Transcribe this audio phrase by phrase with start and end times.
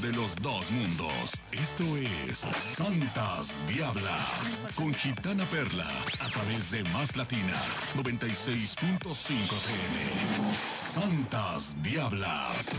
[0.00, 1.34] de los dos mundos.
[1.52, 5.86] Esto es Santas Diablas con Gitana Perla
[6.20, 7.52] a través de Más Latina
[7.96, 10.56] 96.5 FM.
[10.74, 12.70] Santas Diablas.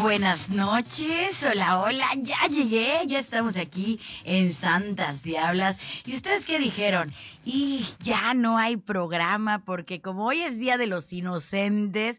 [0.00, 5.76] Buenas noches, hola, hola, ya llegué, ya estamos aquí en Santas Diablas.
[6.06, 7.12] ¿Y ustedes qué dijeron?
[7.44, 12.18] Y ya no hay programa porque como hoy es Día de los Inocentes,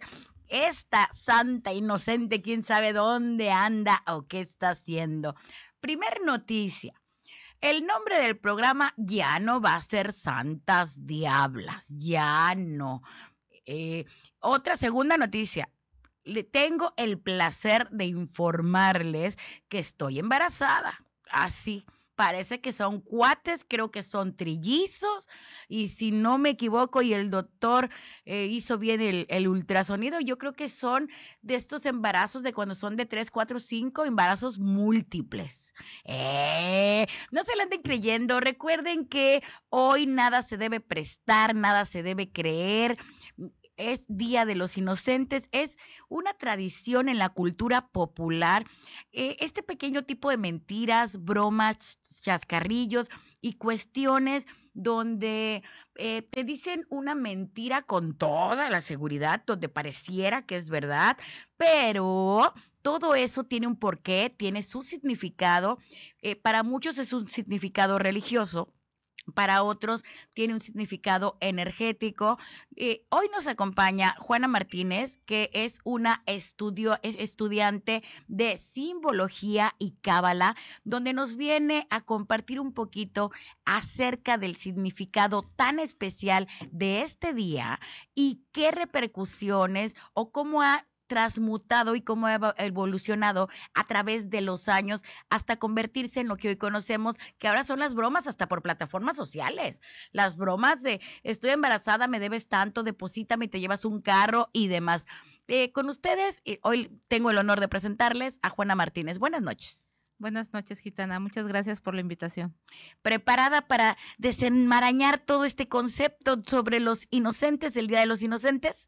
[0.50, 5.35] esta santa inocente, quién sabe dónde anda o qué está haciendo.
[5.80, 6.94] Primer noticia.
[7.59, 13.02] El nombre del programa ya no va a ser Santas Diablas, ya no.
[13.66, 14.05] Eh,
[14.40, 15.70] otra segunda noticia.
[16.23, 19.38] Le tengo el placer de informarles
[19.70, 20.98] que estoy embarazada.
[21.32, 21.85] Así.
[22.17, 25.30] Parece que son cuates, creo que son trillizos,
[25.67, 27.90] y si no me equivoco y el doctor
[28.26, 31.12] eh, hizo bien el, ultrasonido, yo creo que son
[31.43, 35.67] de estos embarazos de cuando son de 3, 4, 5, embarazos múltiples.
[36.05, 38.40] Eh, no se lo anden creyendo.
[38.40, 42.98] Recuerden que hoy nada se debe prestar, nada se debe creer
[43.77, 45.77] es Día de los Inocentes, es
[46.09, 48.65] una tradición en la cultura popular.
[49.13, 53.09] Eh, este pequeño tipo de mentiras, bromas, chascarrillos
[53.41, 55.63] y cuestiones donde
[55.95, 61.17] eh, te dicen una mentira con toda la seguridad, donde pareciera que es verdad,
[61.57, 65.79] pero todo eso tiene un porqué, tiene su significado.
[66.22, 68.72] Eh, para muchos es un significado religioso
[69.33, 72.38] para otros tiene un significado energético.
[72.75, 81.13] Eh, hoy nos acompaña Juana Martínez, que es una estudiante de simbología y cábala, donde
[81.13, 83.31] nos viene a compartir un poquito
[83.66, 87.79] acerca del significado tan especial de este día
[88.16, 94.68] y qué repercusiones o cómo ha transmutado y cómo ha evolucionado a través de los
[94.68, 98.62] años hasta convertirse en lo que hoy conocemos, que ahora son las bromas hasta por
[98.62, 99.81] plataformas sociales.
[100.12, 105.06] Las bromas de estoy embarazada, me debes tanto, deposítame te llevas un carro y demás.
[105.47, 109.17] Eh, con ustedes, eh, hoy tengo el honor de presentarles a Juana Martínez.
[109.17, 109.84] Buenas noches.
[110.19, 111.19] Buenas noches, Gitana.
[111.19, 112.56] Muchas gracias por la invitación.
[113.03, 118.88] ¿Preparada para desenmarañar todo este concepto sobre los inocentes, el Día de los Inocentes?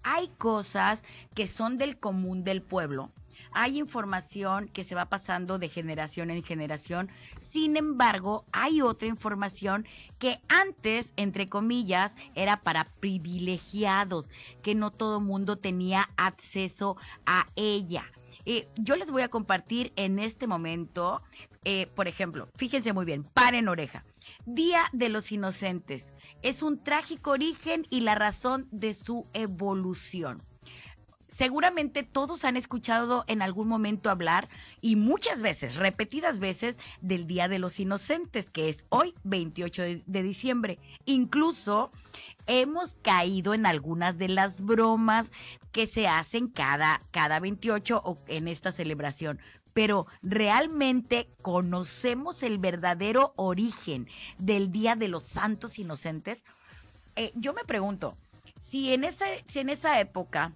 [0.04, 1.04] Hay cosas
[1.36, 3.12] que son del común del pueblo.
[3.54, 7.10] Hay información que se va pasando de generación en generación.
[7.40, 9.86] Sin embargo, hay otra información
[10.20, 14.32] que antes, entre comillas, era para privilegiados,
[14.62, 16.96] que no todo mundo tenía acceso
[17.26, 18.06] a ella.
[18.46, 21.22] Eh, yo les voy a compartir en este momento,
[21.64, 24.04] eh, por ejemplo, fíjense muy bien, paren oreja.
[24.46, 26.06] Día de los Inocentes
[26.42, 30.44] es un trágico origen y la razón de su evolución.
[31.32, 34.50] Seguramente todos han escuchado en algún momento hablar
[34.82, 40.24] y muchas veces, repetidas veces, del Día de los Inocentes, que es hoy 28 de,
[40.24, 40.78] diciembre.
[41.06, 41.94] Incluso
[42.48, 45.32] hemos caído en algunas de las bromas
[45.72, 49.40] que se hacen cada, cada 28 o en esta celebración
[49.74, 54.08] pero realmente conocemos el verdadero origen
[54.38, 56.40] del Día de los Santos Inocentes.
[57.16, 58.18] Eh, yo me pregunto,
[58.60, 60.52] si en, esa, si en esa época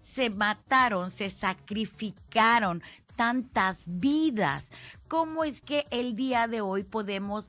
[0.00, 2.82] se mataron, se sacrificaron
[3.16, 4.70] tantas vidas,
[5.08, 7.48] ¿cómo es que el día de hoy podemos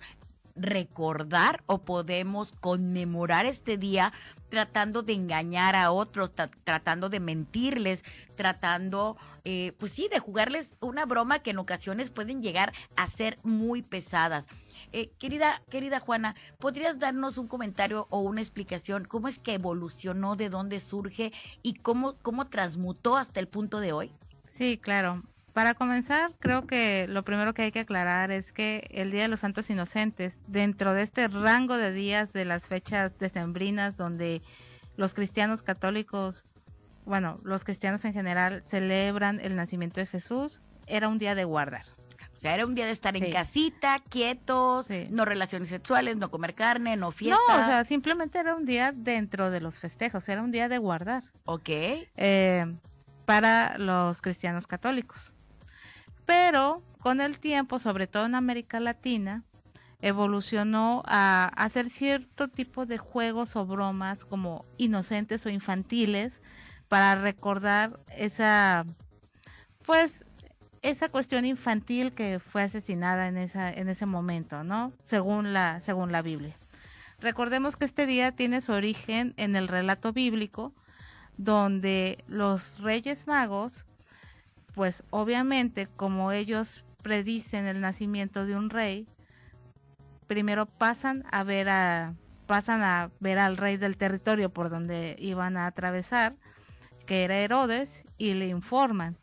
[0.55, 4.13] recordar o podemos conmemorar este día
[4.49, 6.31] tratando de engañar a otros,
[6.63, 8.03] tratando de mentirles,
[8.35, 13.37] tratando, eh, pues sí, de jugarles una broma que en ocasiones pueden llegar a ser
[13.43, 14.45] muy pesadas.
[14.93, 20.35] Eh, querida, querida Juana, ¿podrías darnos un comentario o una explicación cómo es que evolucionó,
[20.35, 24.11] de dónde surge y cómo, cómo transmutó hasta el punto de hoy?
[24.47, 25.21] Sí, claro.
[25.55, 29.29] Para comenzar, creo que lo primero que hay que aclarar es que el Día de
[29.29, 34.41] los Santos Inocentes, dentro de este rango de días de las fechas decembrinas donde
[34.97, 36.43] los cristianos católicos,
[37.05, 41.85] bueno, los cristianos en general celebran el nacimiento de Jesús, era un día de guardar.
[42.35, 46.53] O sea, era un día de estar en casita, quietos, no relaciones sexuales, no comer
[46.53, 47.39] carne, no fiesta.
[47.47, 50.79] No, o sea, simplemente era un día dentro de los festejos, era un día de
[50.79, 51.23] guardar.
[51.45, 51.69] Ok.
[51.69, 52.75] Eh,
[53.23, 55.31] para los cristianos católicos.
[56.25, 59.43] Pero con el tiempo, sobre todo en América Latina,
[60.01, 66.41] evolucionó a hacer cierto tipo de juegos o bromas como inocentes o infantiles
[66.89, 68.85] para recordar esa
[69.85, 70.23] pues
[70.81, 74.93] esa cuestión infantil que fue asesinada en esa en ese momento, ¿no?
[75.03, 76.55] Según la según la Biblia.
[77.19, 80.73] Recordemos que este día tiene su origen en el relato bíblico
[81.37, 83.84] donde los Reyes Magos
[84.75, 89.07] pues obviamente como ellos predicen el nacimiento de un rey,
[90.27, 92.13] primero pasan a ver a
[92.45, 96.35] pasan a ver al rey del territorio por donde iban a atravesar,
[97.07, 99.17] que era Herodes, y le informan.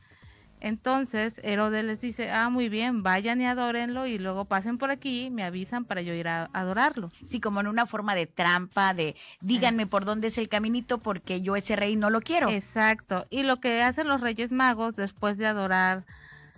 [0.64, 5.28] Entonces Herodes les dice, ah, muy bien, vayan y adórenlo y luego pasen por aquí,
[5.28, 7.10] me avisan para yo ir a adorarlo.
[7.26, 11.40] Sí, como en una forma de trampa, de díganme por dónde es el caminito porque
[11.40, 12.48] yo ese rey no lo quiero.
[12.48, 13.26] Exacto.
[13.28, 16.04] Y lo que hacen los reyes magos después de adorar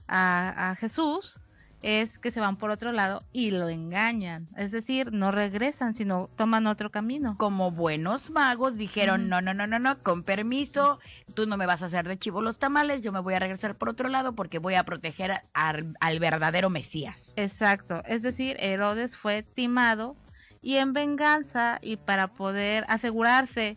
[0.07, 1.41] a, a Jesús
[1.85, 4.49] es que se van por otro lado y lo engañan.
[4.57, 7.37] Es decir, no regresan, sino toman otro camino.
[7.37, 10.99] Como buenos magos dijeron, no, no, no, no, no, con permiso,
[11.35, 13.77] tú no me vas a hacer de chivo los tamales, yo me voy a regresar
[13.77, 17.35] por otro lado porque voy a proteger al, al verdadero Mesías.
[17.37, 20.17] Exacto, es decir, Herodes fue timado
[20.63, 23.77] y en venganza y para poder asegurarse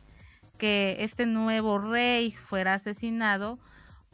[0.58, 3.60] que este nuevo rey fuera asesinado,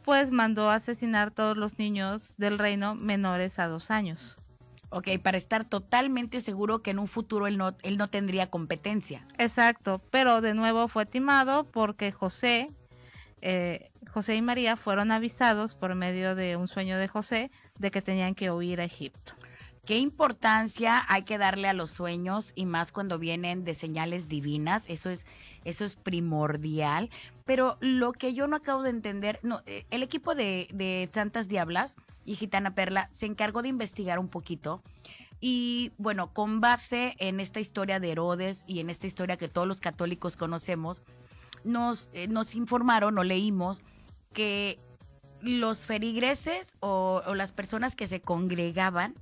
[0.04, 4.36] pues mandó asesinar todos los niños del reino menores a dos años.
[4.90, 9.26] Ok, para estar totalmente seguro que en un futuro él no, él no tendría competencia.
[9.38, 12.70] Exacto, pero de nuevo fue timado porque José,
[13.40, 18.02] eh, José y María fueron avisados por medio de un sueño de José de que
[18.02, 19.34] tenían que huir a Egipto
[19.84, 24.84] qué importancia hay que darle a los sueños y más cuando vienen de señales divinas,
[24.88, 25.26] eso es
[25.64, 27.08] eso es primordial,
[27.46, 31.48] pero lo que yo no acabo de entender, no, eh, el equipo de, de Santas
[31.48, 34.82] Diablas y Gitana Perla se encargó de investigar un poquito
[35.40, 39.66] y bueno, con base en esta historia de Herodes y en esta historia que todos
[39.66, 41.02] los católicos conocemos,
[41.64, 43.82] nos, eh, nos informaron o leímos
[44.32, 44.78] que
[45.40, 49.14] los ferigreses o, o, las personas que se congregaban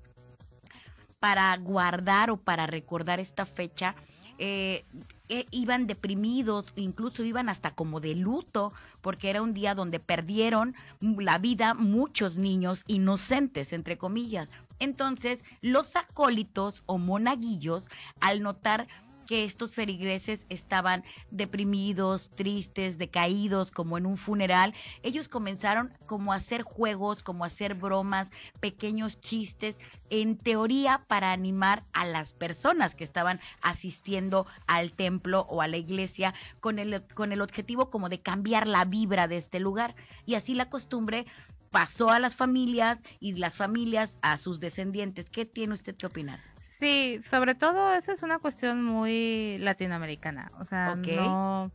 [1.22, 3.94] para guardar o para recordar esta fecha,
[4.38, 4.84] eh,
[5.28, 10.74] eh, iban deprimidos, incluso iban hasta como de luto, porque era un día donde perdieron
[11.00, 14.50] la vida muchos niños inocentes, entre comillas.
[14.80, 17.88] Entonces, los acólitos o monaguillos,
[18.18, 18.88] al notar
[19.32, 26.36] que estos feligreses estaban deprimidos, tristes, decaídos, como en un funeral, ellos comenzaron como a
[26.36, 29.78] hacer juegos, como a hacer bromas, pequeños chistes,
[30.10, 35.78] en teoría para animar a las personas que estaban asistiendo al templo o a la
[35.78, 39.94] iglesia con el, con el objetivo como de cambiar la vibra de este lugar.
[40.26, 41.24] Y así la costumbre
[41.70, 45.30] pasó a las familias y las familias a sus descendientes.
[45.30, 46.51] ¿Qué tiene usted que opinar?
[46.82, 51.70] Sí, sobre todo esa es una cuestión muy latinoamericana, o sea, no,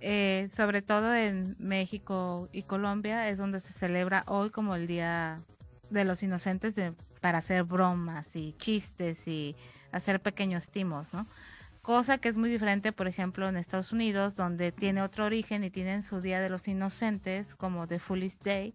[0.00, 5.42] eh, sobre todo en México y Colombia es donde se celebra hoy como el Día
[5.90, 9.54] de los Inocentes de, para hacer bromas y chistes y
[9.92, 11.26] hacer pequeños timos, ¿no?
[11.82, 15.68] Cosa que es muy diferente, por ejemplo, en Estados Unidos, donde tiene otro origen y
[15.68, 18.72] tienen su Día de los Inocentes como The Foolish Day,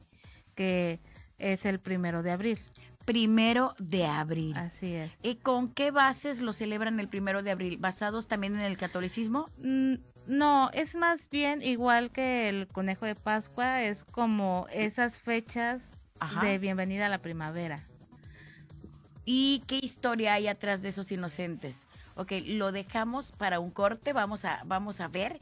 [0.53, 0.99] que
[1.39, 2.59] es el primero de abril
[3.07, 4.53] primero de abril.
[4.57, 5.11] Así es.
[5.23, 7.77] ¿Y con qué bases lo celebran el primero de abril?
[7.77, 9.49] ¿Basados también en el catolicismo?
[9.59, 9.93] Mm,
[10.27, 15.81] no, es más bien igual que el conejo de Pascua, es como esas fechas
[16.41, 17.87] de bienvenida a la primavera.
[19.23, 21.77] ¿Y qué historia hay atrás de esos inocentes?
[22.15, 25.39] Ok, lo dejamos para un corte, vamos a, vamos a ver.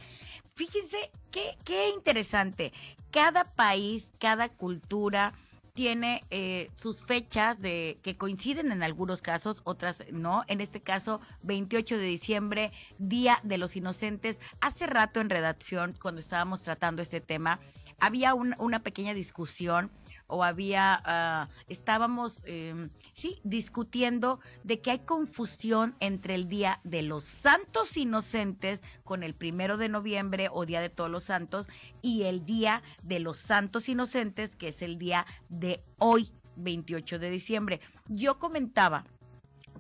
[0.53, 2.73] Fíjense qué, qué interesante.
[3.09, 5.33] Cada país, cada cultura,
[5.75, 10.43] tiene eh, sus fechas de que coinciden en algunos casos, otras no.
[10.47, 14.39] En este caso, 28 de diciembre, Día de los Inocentes.
[14.61, 17.59] Hace rato en redacción, cuando estábamos tratando este tema,
[17.99, 19.91] había una pequeña discusión
[20.27, 27.01] o había, ah, estábamos, em, sí, discutiendo de que hay confusión entre el Día de
[27.01, 31.67] los Santos Inocentes con el primero de noviembre o Día de Todos los Santos
[32.01, 37.29] y el Día de los Santos Inocentes, que es el día de hoy, 28 de
[37.29, 37.79] diciembre.
[38.07, 39.05] Yo comentaba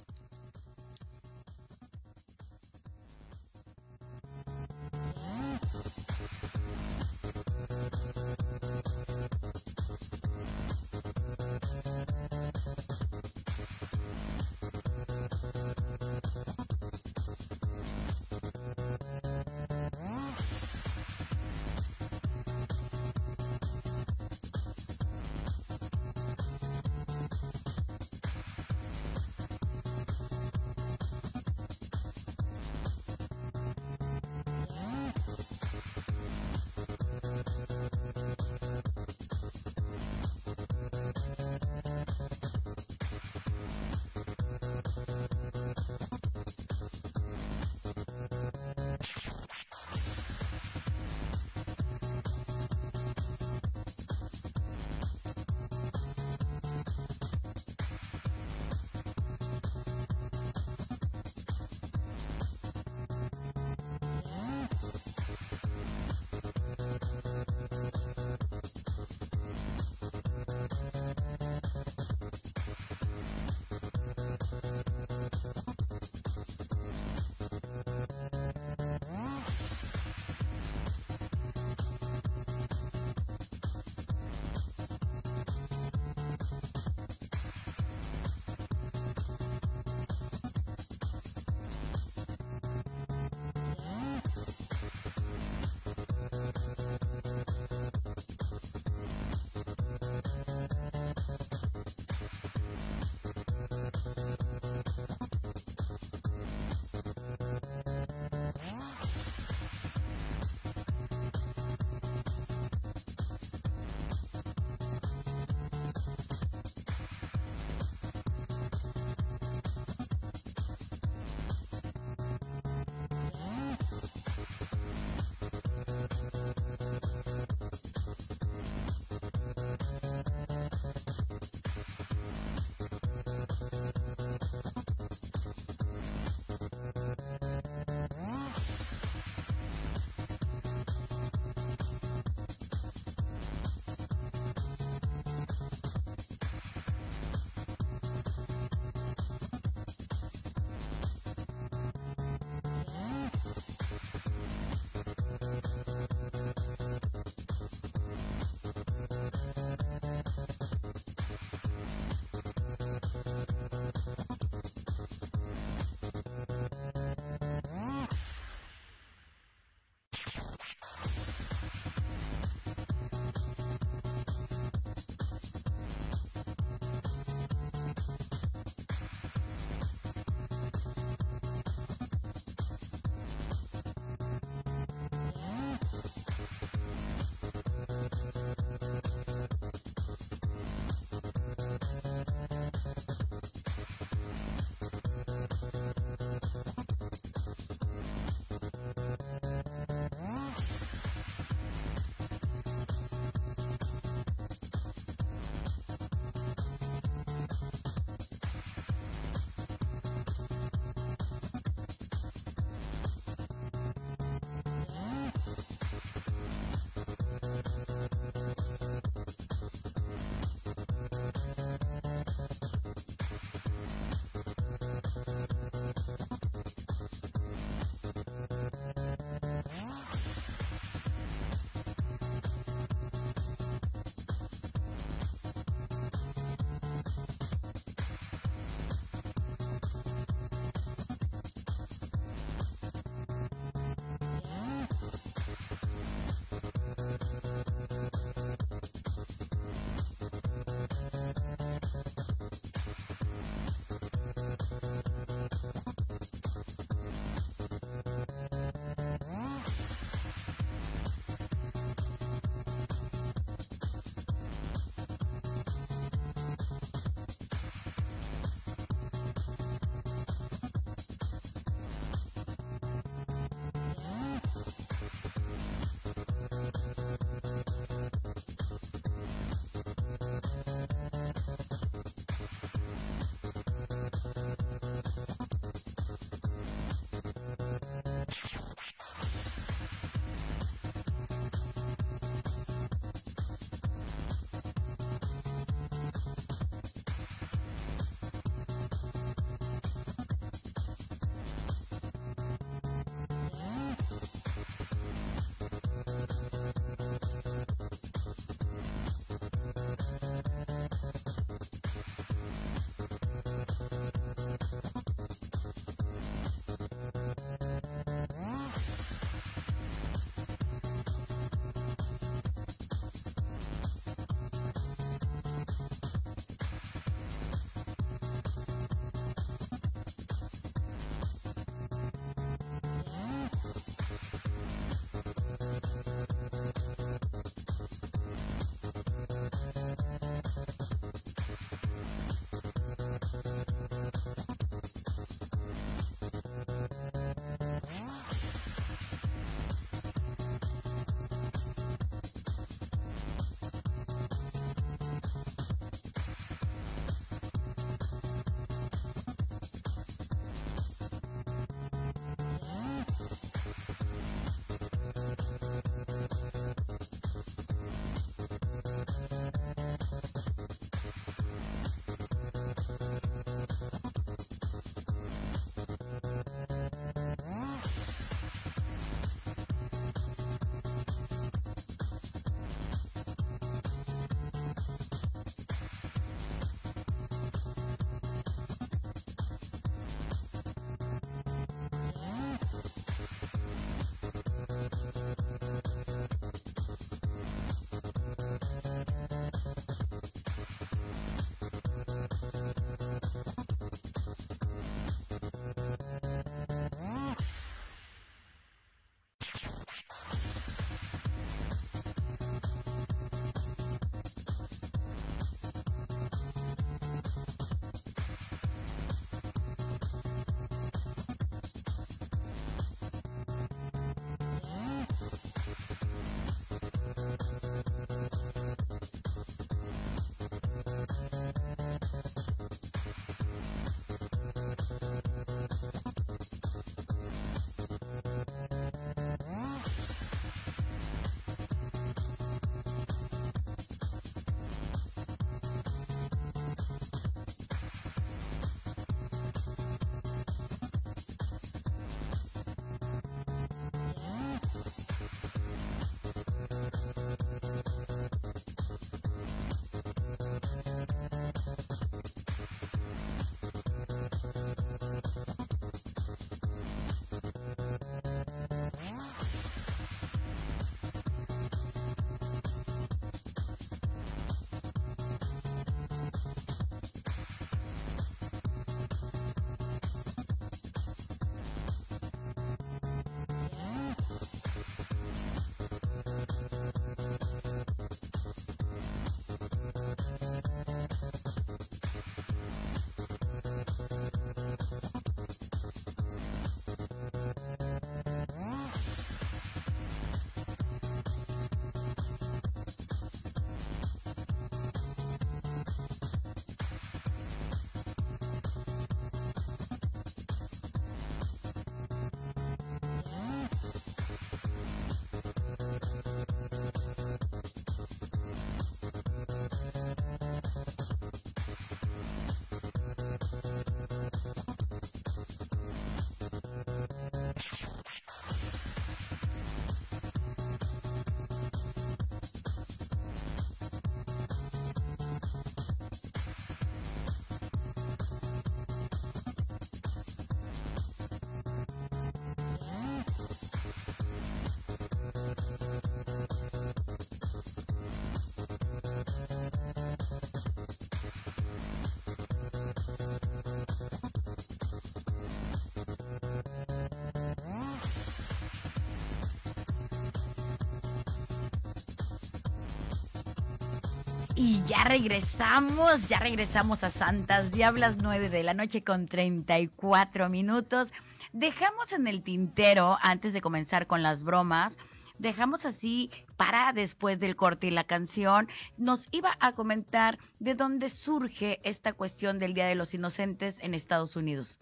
[564.60, 571.12] Y ya regresamos, ya regresamos a Santas Diablas, 9 de la noche con 34 minutos.
[571.52, 574.96] Dejamos en el tintero, antes de comenzar con las bromas,
[575.38, 578.66] dejamos así para después del corte y la canción,
[578.96, 583.94] nos iba a comentar de dónde surge esta cuestión del Día de los Inocentes en
[583.94, 584.80] Estados Unidos.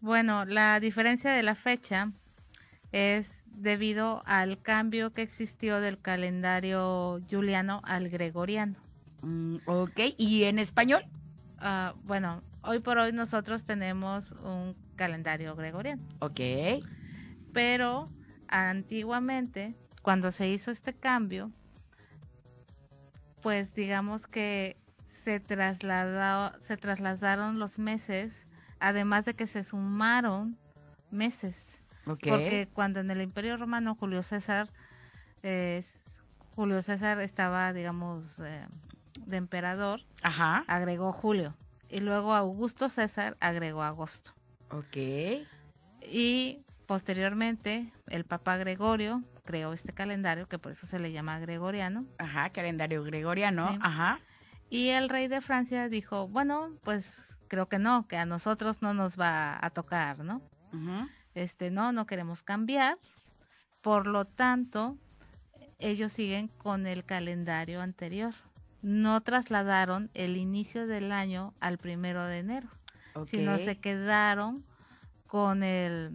[0.00, 2.10] Bueno, la diferencia de la fecha
[2.90, 8.76] es debido al cambio que existió del calendario juliano al gregoriano.
[9.22, 11.04] Mm, ok, ¿y en español?
[11.58, 16.02] Ah, bueno, hoy por hoy nosotros tenemos un calendario gregoriano.
[16.20, 16.40] Ok.
[17.52, 18.08] Pero
[18.48, 21.50] antiguamente, cuando se hizo este cambio,
[23.42, 24.76] pues digamos que
[25.24, 28.46] se, trasladó, se trasladaron los meses,
[28.78, 30.56] además de que se sumaron
[31.10, 31.56] meses.
[32.16, 34.68] Porque cuando en el Imperio Romano Julio César,
[36.54, 38.66] Julio César estaba, digamos, eh,
[39.26, 41.54] de emperador, agregó Julio.
[41.88, 44.32] Y luego Augusto César agregó agosto.
[44.70, 44.96] Ok.
[46.02, 52.06] Y posteriormente el Papa Gregorio creó este calendario, que por eso se le llama gregoriano.
[52.18, 53.78] Ajá, calendario gregoriano.
[53.80, 54.20] Ajá.
[54.68, 57.08] Y el rey de Francia dijo, bueno, pues
[57.48, 60.42] creo que no, que a nosotros no nos va a tocar, ¿no?
[60.72, 62.98] Ajá este, no, no queremos cambiar.
[63.80, 64.96] Por lo tanto,
[65.78, 68.34] ellos siguen con el calendario anterior.
[68.82, 72.68] No trasladaron el inicio del año al primero de enero,
[73.26, 74.64] sino se quedaron
[75.26, 76.12] con el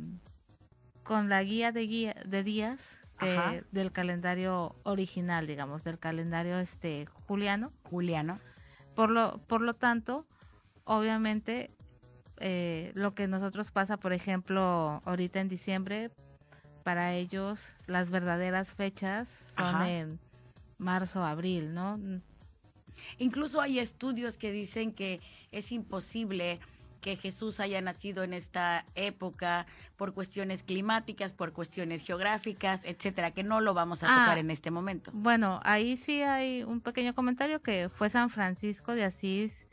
[1.04, 2.82] con la guía de guía de días
[3.72, 7.72] del calendario original, digamos, del calendario este juliano.
[7.84, 8.40] Juliano.
[8.96, 10.26] Por lo por lo tanto,
[10.84, 11.72] obviamente
[12.38, 16.12] eh, lo que nosotros pasa, por ejemplo, ahorita en diciembre,
[16.84, 20.20] para ellos las verdaderas fechas son en
[20.78, 22.00] marzo, abril, ¿no?
[23.18, 25.20] Incluso hay estudios que dicen que
[25.52, 26.60] es imposible
[27.02, 33.44] que Jesús haya nacido en esta época por cuestiones climáticas, por cuestiones geográficas, etcétera, que
[33.44, 35.12] no lo vamos a tocar ah, en este momento.
[35.14, 39.68] Bueno, ahí sí hay un pequeño comentario que fue San Francisco de Asís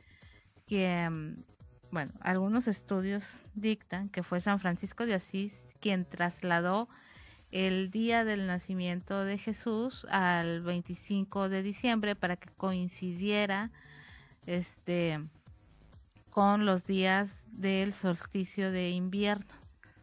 [0.67, 1.45] quien
[1.93, 6.89] bueno, algunos estudios dictan que fue San Francisco de Asís quien trasladó
[7.51, 13.71] el día del nacimiento de Jesús al 25 de diciembre para que coincidiera
[14.47, 15.21] este
[16.31, 19.55] con los días del solsticio de invierno,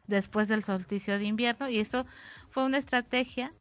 [0.06, 1.70] después del solsticio de invierno.
[1.70, 2.06] Y esto
[2.52, 3.52] fue una estrategia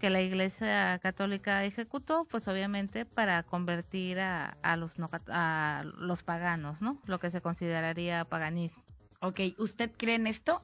[0.00, 4.96] que la Iglesia Católica ejecutó, pues obviamente para convertir a, los
[5.28, 6.98] a los paganos, ¿no?
[7.04, 8.82] Lo que se consideraría paganismo.
[9.20, 10.62] Ok, ¿usted cree en esto?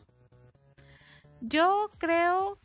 [1.43, 2.59] Yo creo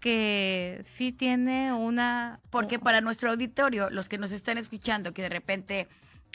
[0.00, 2.40] que sí tiene una...
[2.50, 5.88] Porque para nuestro auditorio, los que nos están escuchando, que de repente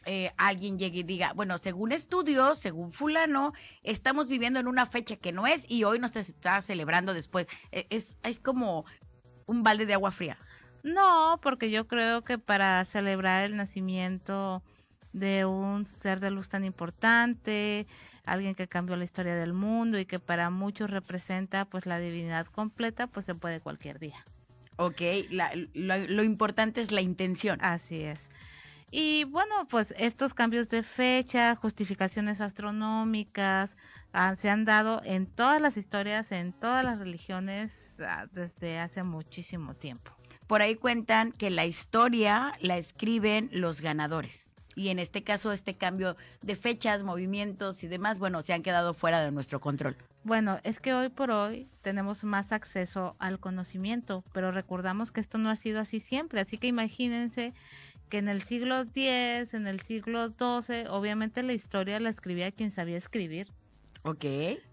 [0.06, 3.52] eh, alguien llegue y diga, bueno, según estudios, según fulano,
[3.84, 7.48] estamos viviendo en una fecha que no es y hoy nos está celebrando después.
[7.74, 8.86] E, es, es como
[9.46, 10.38] un balde de agua fría.
[10.84, 14.62] No, porque yo creo que para celebrar el nacimiento
[15.14, 17.88] de un ser de luz tan importante,
[18.26, 22.48] alguien que cambió la historia del mundo y que para muchos representa pues la divinidad
[22.48, 24.26] completa, pues se puede cualquier día.
[24.76, 25.02] Ok,
[25.74, 27.60] lo, importante es la intención.
[27.62, 28.30] Así es.
[28.96, 33.76] Y bueno, pues estos cambios de fecha, justificaciones astronómicas,
[34.38, 39.74] se han dado en todas las historias, en todas las religiones ah, desde hace muchísimo
[39.74, 40.12] tiempo.
[40.46, 44.52] Por ahí cuentan que la historia la escriben los ganadores.
[44.76, 48.94] Y en este caso, este cambio de fechas, movimientos y demás, bueno, se han quedado
[48.94, 49.98] fuera de nuestro control.
[50.24, 55.38] Bueno, es que hoy por hoy tenemos más acceso al conocimiento, pero recordamos que esto
[55.38, 57.54] no ha sido así siempre, así que imagínense
[58.14, 62.70] que en el siglo X, en el siglo XII, obviamente la historia la escribía quien
[62.70, 63.48] sabía escribir.
[64.04, 64.24] Ok.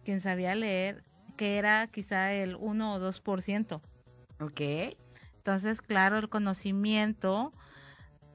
[0.05, 1.03] Quien sabía leer,
[1.39, 3.81] que era quizá el 1 o 2%.
[4.41, 4.61] Ok.
[5.39, 7.55] Entonces, claro, el conocimiento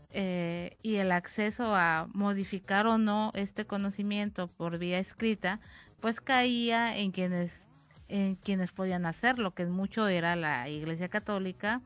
[0.10, 5.60] eh, y el acceso a modificar o no este conocimiento por vía escrita,
[6.00, 7.64] pues caía en quienes
[8.08, 11.84] en quienes podían hacerlo, que mucho era la Iglesia Católica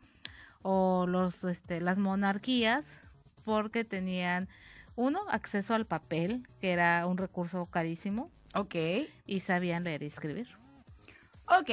[0.61, 2.85] o los este, las monarquías,
[3.49, 4.47] porque tenían
[4.95, 8.75] uno acceso al papel, que era un recurso carísimo, Ok.
[9.25, 10.47] Y sabían leer y escribir.
[11.45, 11.69] Ok,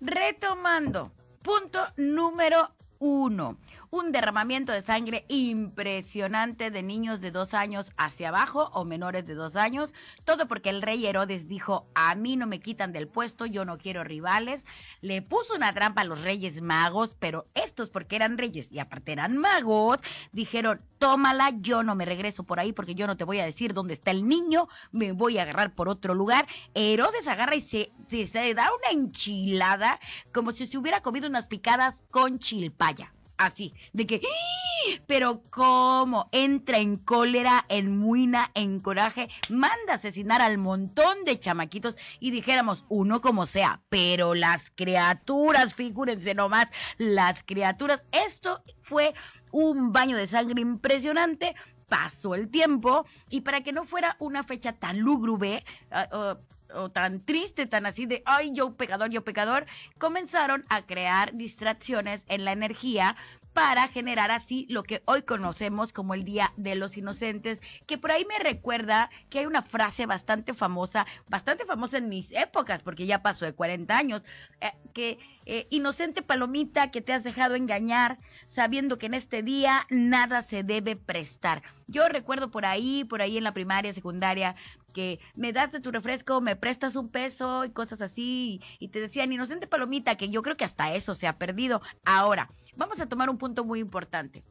[0.00, 1.12] retomando.
[1.42, 3.58] Punto número uno.
[3.90, 9.34] Un derramamiento de sangre impresionante de niños de dos años hacia abajo o menores de
[9.34, 9.94] dos años.
[10.24, 13.78] Todo porque el rey Herodes dijo, a mí no me quitan del puesto, yo no
[13.78, 14.64] quiero rivales.
[15.00, 19.12] Le puso una trampa a los reyes magos, pero estos porque eran reyes y aparte
[19.12, 19.98] eran magos,
[20.32, 23.74] dijeron, tómala, yo no me regreso por ahí porque yo no te voy a decir
[23.74, 26.46] dónde está el niño, me voy a agarrar por otro lugar.
[26.74, 29.98] Herodes agarra y se, se, da una enchilada
[30.32, 34.66] como si se hubiera comido unas picadas con chilpaya así, de que, ¡Ah!
[35.06, 41.96] pero cómo entra en cólera, en muina, en coraje, manda asesinar al montón de chamaquitos
[42.20, 46.68] y dijéramos, uno como sea, pero las criaturas, figúrense nomás,
[46.98, 49.14] las criaturas, esto fue
[49.50, 51.54] un baño de sangre impresionante,
[51.88, 56.38] pasó el tiempo y para que no fuera una fecha tan lúgubre, ah, ah,
[56.74, 59.66] o tan triste, tan así de, ay, yo pecador, yo pecador,
[59.98, 63.16] comenzaron a crear distracciones en la energía
[63.56, 68.12] para generar así lo que hoy conocemos como el Día de los Inocentes, que por
[68.12, 73.06] ahí me recuerda que hay una frase bastante famosa, bastante famosa en mis épocas, porque
[73.06, 74.22] ya pasó de 40 años,
[74.60, 79.86] eh, que eh, inocente palomita que te has dejado engañar, sabiendo que en este día
[79.90, 81.62] nada se debe prestar.
[81.86, 84.56] Yo recuerdo por ahí, por ahí en la primaria, secundaria,
[84.92, 89.00] que me das de tu refresco, me prestas un peso y cosas así, y, te
[89.00, 91.80] decían inocente palomita, que yo creo que hasta eso se ha perdido.
[92.04, 94.42] Ahora, vamos a tomar un punto muy importante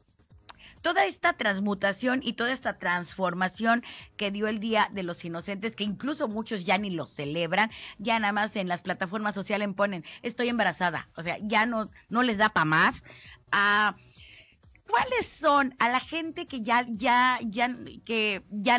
[0.86, 3.82] toda esta transmutación y toda esta transformación
[4.16, 8.20] que dio el Día de los Inocentes, que incluso muchos ya ni lo celebran, ya
[8.20, 12.38] nada más en las plataformas sociales ponen, estoy embarazada, o sea, ya no, no les
[12.38, 13.02] da para más.
[13.50, 13.96] Ah,
[14.88, 17.68] ¿Cuáles son a la gente que ya, ya, ya,
[18.04, 18.78] que ya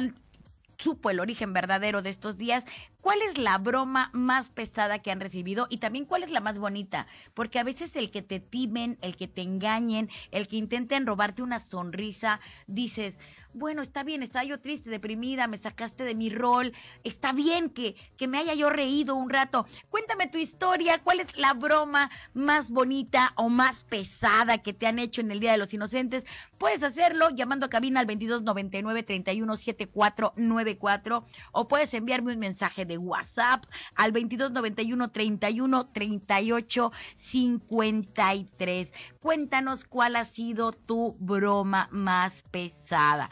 [0.78, 2.64] supo el origen verdadero de estos días,
[3.08, 6.60] ¿cuál es la broma más pesada que han recibido y también cuál es la más
[6.60, 7.08] bonita?
[7.34, 11.42] Porque a veces el que te timen, el que te engañen, el que intenten robarte
[11.42, 13.18] una sonrisa, dices,
[13.54, 17.96] bueno, está bien, estaba yo triste, deprimida, me sacaste de mi rol, está bien que,
[18.18, 19.66] que me haya yo reído un rato.
[19.90, 25.00] Cuéntame tu historia, cuál es la broma más bonita o más pesada que te han
[25.00, 26.26] hecho en el Día de los Inocentes.
[26.58, 33.66] Puedes hacerlo llamando a cabina al 2299 317494 o puedes enviarme un mensaje de WhatsApp
[33.96, 38.94] al 2291 31 38 53.
[39.20, 43.30] Cuéntanos cuál ha sido tu broma más pesada.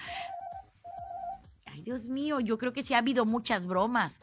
[1.65, 4.21] Ay, Dios mío, yo creo que sí ha habido muchas bromas.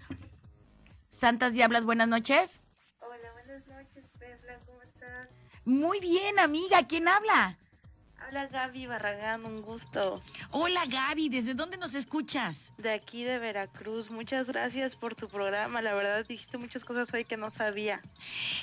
[1.08, 2.62] Santas Diablas, buenas noches.
[3.00, 5.28] Hola, buenas noches, Perla, ¿cómo estás?
[5.64, 7.58] Muy bien, amiga, ¿quién habla?
[8.28, 10.20] Hola Gaby Barragán, un gusto.
[10.50, 12.72] Hola Gaby, ¿desde dónde nos escuchas?
[12.78, 17.24] De aquí de Veracruz, muchas gracias por tu programa, la verdad dijiste muchas cosas hoy
[17.24, 18.00] que no sabía.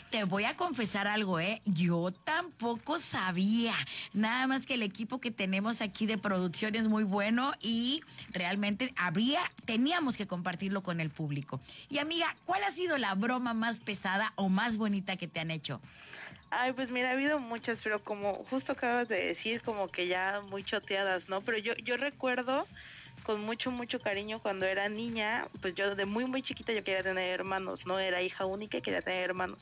[0.10, 1.62] Te voy a confesar algo, ¿eh?
[1.66, 3.76] Yo tampoco sabía,
[4.14, 8.94] nada más que el equipo que tenemos aquí de producción es muy bueno y realmente
[8.98, 11.60] habría, teníamos que compartirlo con el público.
[11.90, 15.52] Y amiga, ¿cuál ha sido la broma más pesada o más bonita que te han
[15.52, 15.82] hecho?
[16.52, 20.42] Ay, pues mira, ha habido muchas, pero como justo acabas de decir, como que ya
[20.50, 21.42] muy choteadas, ¿no?
[21.42, 22.66] Pero yo, yo recuerdo
[23.24, 27.04] con mucho, mucho cariño cuando era niña, pues yo de muy, muy chiquita yo quería
[27.04, 28.00] tener hermanos, ¿no?
[28.00, 29.60] Era hija única y quería tener hermanos.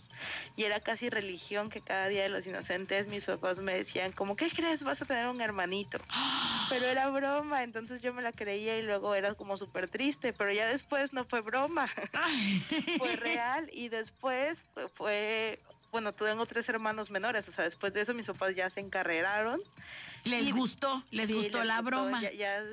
[0.56, 4.38] Y era casi religión que cada día de los inocentes mis papás me decían, como,
[4.38, 4.84] ¿qué crees?
[4.84, 5.97] Vas a tener un hermanito.
[6.69, 10.52] Pero era broma, entonces yo me la creía y luego era como súper triste, pero
[10.52, 11.88] ya después no fue broma,
[12.97, 14.58] fue real y después
[14.95, 15.62] fue
[15.98, 19.60] bueno, tengo tres hermanos menores, o sea, después de eso mis papás ya se encarreraron.
[20.26, 21.02] ¿Les gustó?
[21.10, 22.22] ¿Les gustó la broma?
[22.22, 22.64] Ya, ya,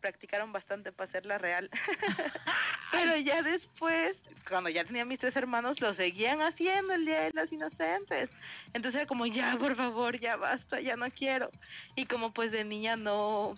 [0.00, 1.68] practicaron bastante para hacerla real.
[2.92, 4.16] Pero ya después,
[4.48, 8.30] cuando ya tenía mis tres hermanos, lo seguían haciendo el Día de los Inocentes.
[8.72, 11.50] Entonces era como, ya, por favor, ya basta, ya no quiero.
[11.94, 13.54] Y como pues de niña no,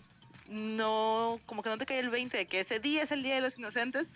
[0.49, 3.37] no, como que no te cae el 20 de que ese día es el Día
[3.37, 4.09] de los Inocentes,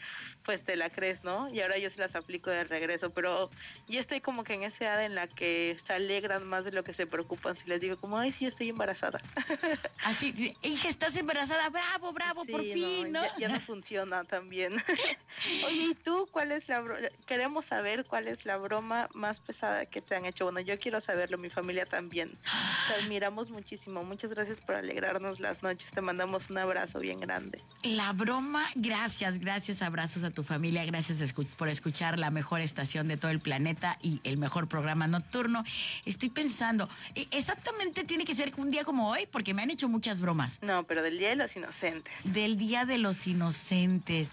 [0.48, 1.52] pues te la crees, ¿no?
[1.52, 3.50] Y ahora yo se las aplico de regreso, pero
[3.86, 6.82] yo estoy como que en esa edad en la que se alegran más de lo
[6.82, 7.54] que se preocupan.
[7.54, 9.20] Si les digo como, ay, sí, estoy embarazada.
[10.04, 13.20] Así, sí, hija, estás embarazada, bravo, bravo, por fin, ¿no?
[13.38, 14.82] Ya, no funciona también.
[15.66, 17.08] Oye, ¿y tú cuál es la broma?
[17.26, 20.44] Queremos saber cuál es la broma más pesada que te han hecho.
[20.44, 22.32] Bueno, yo quiero saberlo, mi familia también.
[22.32, 24.02] Te admiramos muchísimo.
[24.02, 25.90] Muchas gracias por alegrarnos las noches.
[25.90, 27.60] Te mandamos un abrazo bien grande.
[27.82, 33.16] La broma, gracias, gracias, abrazos a tu familia, gracias por escuchar la mejor estación de
[33.16, 35.64] todo el planeta y el mejor programa nocturno.
[36.04, 39.88] Estoy pensando, e, exactamente tiene que ser un día como hoy, porque me han hecho
[39.88, 40.58] muchas bromas.
[40.62, 42.14] No, pero del Día de los Inocentes.
[42.24, 44.30] Del Día de los Inocentes.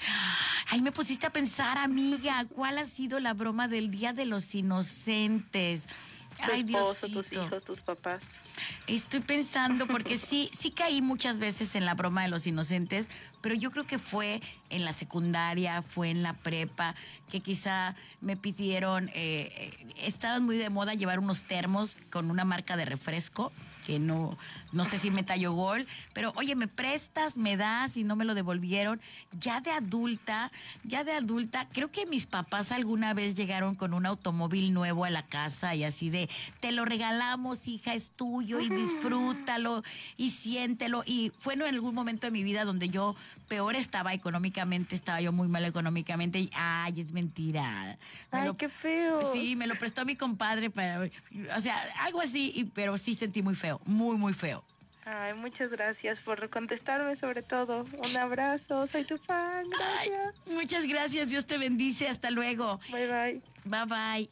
[0.69, 4.55] Ay, me pusiste a pensar, amiga, ¿cuál ha sido la broma del Día de los
[4.55, 5.83] Inocentes?
[6.43, 8.21] Tu Ay, esposo, tus hijos, tus papás.
[8.87, 13.09] Estoy pensando porque sí, sí caí muchas veces en la broma de los inocentes,
[13.41, 16.95] pero yo creo que fue en la secundaria, fue en la prepa,
[17.29, 22.45] que quizá me pidieron, eh, eh, estaban muy de moda llevar unos termos con una
[22.45, 23.51] marca de refresco
[23.85, 24.37] que no,
[24.75, 28.25] no sé si me talló gol, pero oye, me prestas, me das y no me
[28.25, 29.01] lo devolvieron.
[29.39, 30.51] Ya de adulta,
[30.83, 35.09] ya de adulta, creo que mis papás alguna vez llegaron con un automóvil nuevo a
[35.09, 39.83] la casa y así de, te lo regalamos, hija, es tuyo y disfrútalo
[40.17, 41.03] y siéntelo.
[41.05, 43.15] Y fue en algún momento de mi vida donde yo
[43.47, 47.97] peor estaba económicamente, estaba yo muy mal económicamente y, ay, es mentira.
[48.31, 49.19] ay, qué feo.
[49.33, 51.09] Sí, me lo prestó mi compadre para,
[51.55, 54.63] o sea, algo así, pero sí sentí muy feo muy, muy feo.
[55.05, 57.85] Ay, muchas gracias por contestarme sobre todo.
[57.99, 59.63] Un abrazo, soy tu fan.
[59.69, 60.35] Gracias.
[60.47, 62.07] muchas gracias, Dios te bendice.
[62.07, 62.79] Hasta luego.
[62.91, 63.41] Bye bye.
[63.65, 64.29] Bye bye.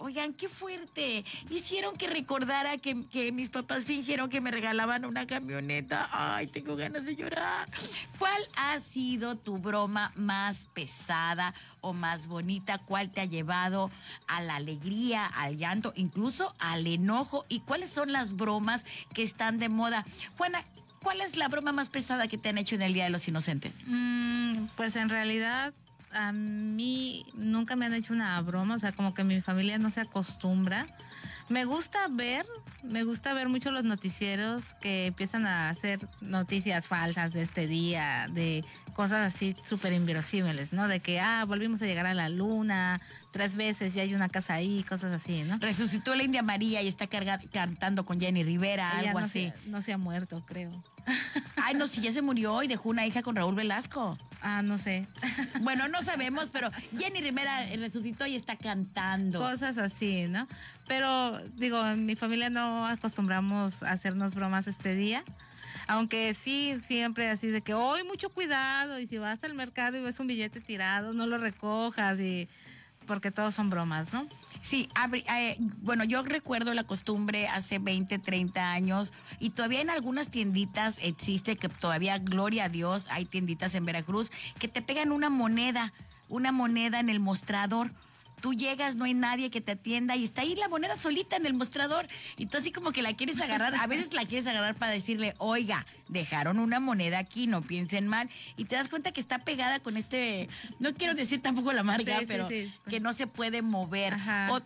[0.00, 1.24] Oigan, qué fuerte.
[1.50, 2.94] Hicieron que recordara que,
[3.32, 6.08] mis papás fingieron que me regalaban una camioneta.
[6.12, 7.68] Ay, tengo ganas de llorar.
[8.16, 12.78] ¿Cuál ha sido tu broma más pesada o más bonita?
[12.78, 13.90] ¿Cuál te ha llevado
[14.28, 17.44] a la alegría, al llanto, incluso al enojo?
[17.48, 20.06] ¿Y cuáles son las bromas que están de moda?
[20.36, 20.62] Juana,
[21.02, 23.26] ¿cuál es la broma más pesada que te han hecho en el Día de los
[23.26, 23.80] Inocentes?
[23.84, 25.74] Mm, pues en realidad
[26.12, 29.90] a mí nunca me han hecho una broma, o sea, como que mi familia no
[29.90, 30.86] se acostumbra.
[31.48, 32.44] Me gusta ver,
[32.82, 38.28] me gusta ver mucho los noticieros que empiezan a hacer noticias falsas de este día,
[38.30, 40.88] de cosas así súper inverosímiles, ¿no?
[40.88, 43.00] De que, ah, volvimos a llegar a la luna
[43.32, 45.56] tres veces y hay una casa ahí, cosas así, ¿no?
[45.58, 49.50] Resucitó la India María y está cantando con Jenny Rivera, algo así.
[49.66, 50.70] no se ha muerto, creo.
[51.56, 54.18] Ay, no, si ya se murió y dejó una hija con Raúl Velasco.
[54.42, 55.06] Ah, no sé.
[55.60, 59.38] Bueno, no sabemos, pero Jenny Rivera resucitó y está cantando.
[59.38, 60.46] Cosas así, ¿no?
[60.86, 65.24] Pero digo, en mi familia no acostumbramos a hacernos bromas este día.
[65.86, 70.02] Aunque sí, siempre así de que hoy mucho cuidado y si vas al mercado y
[70.02, 72.46] ves un billete tirado, no lo recojas y
[73.08, 74.28] porque todos son bromas, ¿no?
[74.60, 74.88] Sí,
[75.34, 80.98] eh, bueno, yo recuerdo la costumbre hace 20, 30 años y todavía en algunas tienditas
[81.02, 84.30] existe que todavía, gloria a Dios, hay tienditas en Veracruz
[84.60, 85.92] que te pegan una moneda,
[86.28, 87.90] una moneda en el mostrador
[88.40, 91.46] tú llegas, no hay nadie que te atienda y está ahí la moneda solita en
[91.46, 94.74] el mostrador y tú así como que la quieres agarrar, a veces la quieres agarrar
[94.74, 99.20] para decirle, oiga, dejaron una moneda aquí, no piensen mal y te das cuenta que
[99.20, 103.62] está pegada con este, no quiero decir tampoco la marca, pero que no se puede
[103.62, 104.14] mover.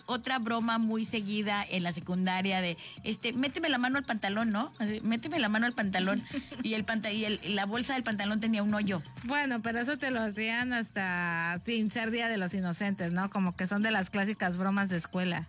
[0.06, 4.72] otra broma muy seguida en la secundaria de, este, méteme la mano al pantalón, ¿no?
[5.02, 6.22] Méteme la mano al pantalón
[6.62, 9.02] y el y la bolsa del pantalón tenía un hoyo.
[9.24, 13.30] Bueno, pero eso te lo hacían hasta sin ser Día de los Inocentes, ¿no?
[13.30, 15.46] Como que son de las clásicas bromas de escuela.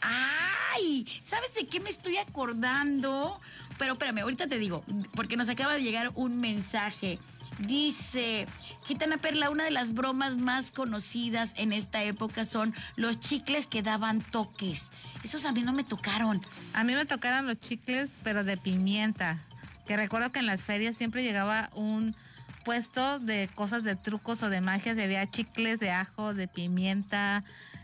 [0.00, 1.06] ¡Ay!
[1.24, 3.40] ¿Sabes de qué me estoy acordando?
[3.78, 4.84] Pero espérame, ahorita te digo,
[5.14, 7.18] porque nos acaba de llegar un mensaje.
[7.58, 8.46] Dice,
[8.86, 13.82] Gitana Perla, una de las bromas más conocidas en esta época son los chicles que
[13.82, 14.84] daban toques.
[15.24, 16.40] Esos a mí no me tocaron.
[16.74, 19.38] A mí me tocaron los chicles, pero de pimienta.
[19.86, 22.14] Que recuerdo que en las ferias siempre llegaba un
[22.68, 27.42] de cosas de trucos o de magia, había chicles de ajo, de pimienta,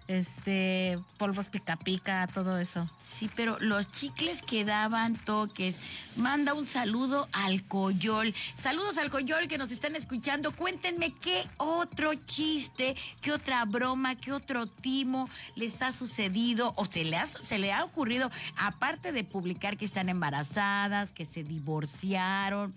[0.09, 2.87] este, polvos pica pica, todo eso.
[2.99, 5.77] Sí, pero los chicles que daban toques.
[6.17, 8.35] Manda un saludo al Coyol.
[8.61, 10.53] Saludos al Coyol que nos están escuchando.
[10.53, 17.05] Cuéntenme qué otro chiste, qué otra broma, qué otro timo les ha sucedido o se
[17.05, 22.75] le ha, se le ha ocurrido, aparte de publicar que están embarazadas, que se divorciaron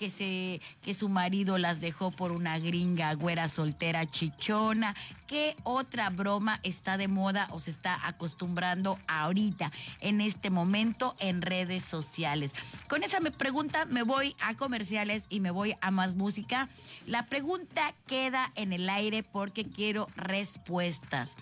[0.00, 4.96] que, se, que su marido las dejó por una gringa güera soltera chichona.
[5.26, 9.70] ¿Qué otra broma está de moda o se está acostumbrando ahorita,
[10.00, 12.52] en este momento, en redes sociales?
[12.88, 16.70] Con esa pregunta me voy a comerciales y me voy a más música.
[17.06, 21.36] La pregunta queda en el aire porque quiero respuestas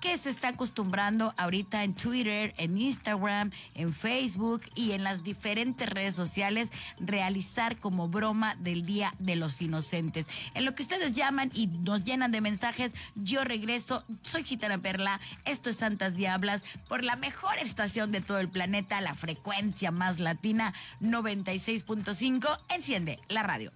[0.00, 5.88] que se está acostumbrando ahorita en Twitter, en Instagram, en Facebook y en las diferentes
[5.88, 10.26] redes sociales realizar como broma del Día de los Inocentes.
[10.54, 14.04] En lo que ustedes llaman y nos llenan de mensajes, yo regreso.
[14.22, 19.00] Soy Gitana Perla, esto es Santas Diablas, por la mejor estación de todo el planeta,
[19.00, 22.58] la frecuencia más latina 96.5.
[22.68, 23.72] Enciende la radio.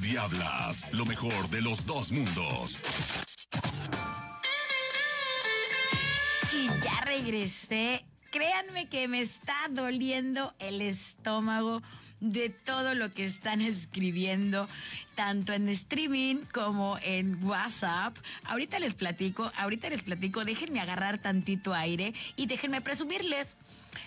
[0.00, 2.80] Diablas, lo mejor de los dos mundos.
[6.54, 8.02] Y ya regresé.
[8.30, 11.82] Créanme que me está doliendo el estómago
[12.20, 14.70] de todo lo que están escribiendo,
[15.16, 18.16] tanto en streaming como en WhatsApp.
[18.44, 23.56] Ahorita les platico, ahorita les platico, déjenme agarrar tantito aire y déjenme presumirles.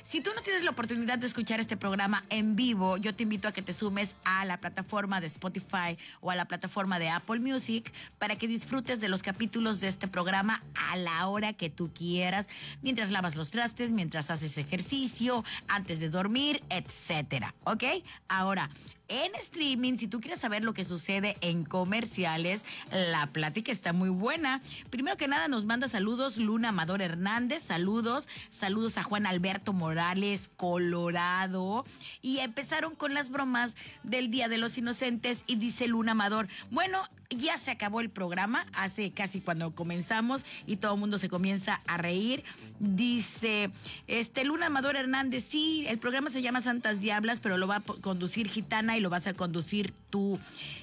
[0.03, 3.47] Si tú no tienes la oportunidad de escuchar este programa en vivo, yo te invito
[3.47, 7.39] a que te sumes a la plataforma de Spotify o a la plataforma de Apple
[7.39, 11.91] Music para que disfrutes de los capítulos de este programa a la hora que tú
[11.93, 12.47] quieras,
[12.81, 17.53] mientras lavas los trastes, mientras haces ejercicio, antes de dormir, etcétera.
[17.63, 17.83] ¿Ok?
[18.27, 18.69] Ahora,
[19.07, 22.65] en streaming, si tú quieres saber lo que sucede en comerciales,
[23.11, 24.61] la plática está muy buena.
[24.89, 30.49] Primero que nada, nos manda saludos Luna Amador Hernández, saludos, saludos a Juan Alberto Morales,
[30.57, 31.85] Colorado.
[32.21, 37.03] Y empezaron con las bromas del Día de los Inocentes y dice Luna Amador, bueno,
[37.29, 41.81] ya se acabó el programa, hace casi cuando comenzamos y todo el mundo se comienza
[41.87, 42.43] a reír.
[42.79, 43.69] Dice,
[44.07, 47.81] este Luna Amador Hernández, sí, el programa se llama Santas Diablas, pero lo va a
[47.81, 50.39] conducir Gitana y lo vas a conducir tú.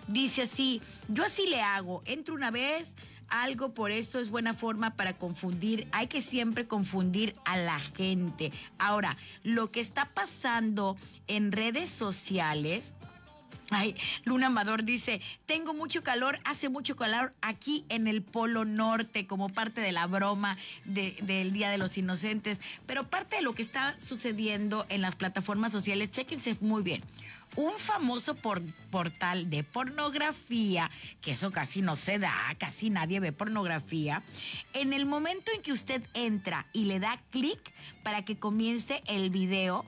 [0.09, 2.95] Dice así, yo así le hago, entro una vez,
[3.29, 5.87] algo, por eso es buena forma para confundir.
[5.93, 8.53] Hay que siempre confundir a la gente.
[8.79, 10.97] Ahora, lo que está pasando
[11.27, 12.95] en redes sociales
[13.75, 19.27] Ay, Luna Amador dice, tengo mucho calor, hace mucho calor aquí en el Polo Norte
[19.27, 23.63] como parte de la broma del Día de los Inocentes, pero parte de lo que
[23.63, 27.03] está sucediendo en las plataformas sociales, chéquense muy bien
[27.57, 30.91] un famoso portal de pornografía,
[31.21, 34.23] que eso casi no se da, casi nadie ve pornografía,
[34.73, 37.61] en el momento en que usted entra y le da clic
[38.03, 39.85] para que comience el video,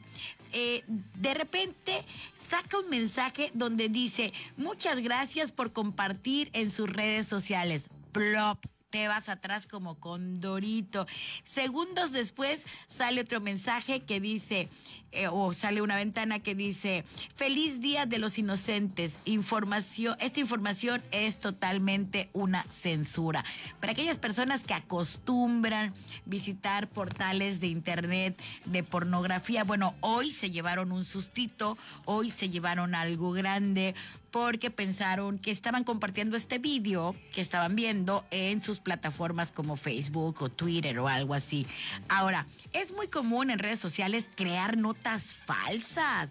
[0.53, 2.05] eh, de repente
[2.39, 7.89] saca un mensaje donde dice, muchas gracias por compartir en sus redes sociales.
[8.12, 8.65] Plop
[8.95, 11.05] te vas atrás como condorito.
[11.43, 14.69] Segundos después sale otro mensaje que dice,
[15.11, 19.17] eh, o sale una ventana que dice, feliz día de los inocentes.
[19.25, 23.45] Información, esta información es totalmente una censura.
[23.81, 25.93] Para aquellas personas que acostumbran
[26.25, 32.95] visitar portales de internet de pornografía, bueno, hoy se llevaron un sustito, hoy se llevaron
[32.95, 33.97] algo grande
[34.35, 40.43] porque pensaron que estaban compartiendo este vídeo que estaban viendo en sus plataformas como Facebook
[40.43, 41.64] o Twitter o algo así.
[42.09, 46.30] Ahora, es muy común en redes sociales crear notas falsas.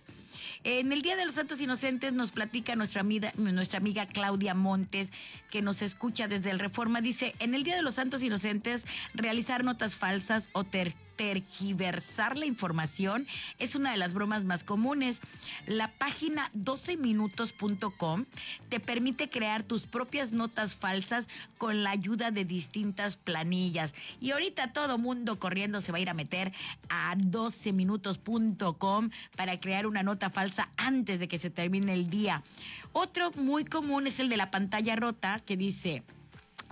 [0.65, 5.13] En el Día de los Santos Inocentes nos platica nuestra amiga, nuestra amiga Claudia Montes,
[5.49, 6.99] que nos escucha desde el Reforma.
[6.99, 12.45] Dice, en el Día de los Santos Inocentes, realizar notas falsas o ter tergiversar la
[12.45, 13.27] información
[13.59, 15.21] es una de las bromas más comunes.
[15.65, 18.25] La página 12minutos.com
[18.69, 23.93] te permite crear tus propias notas falsas con la ayuda de distintas planillas.
[24.19, 26.51] Y ahorita todo mundo corriendo se va a ir a meter
[26.89, 32.43] a 12minutos.com para crear una nota falsa antes de que se termine el día.
[32.91, 36.03] Otro muy común es el de la pantalla rota que dice